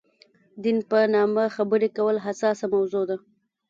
دین 0.63 0.77
په 0.89 0.97
نامه 1.15 1.43
خبرې 1.55 1.89
کول 1.97 2.15
حساسه 2.25 2.65
موضوع 2.73 3.03
ده. 3.09 3.17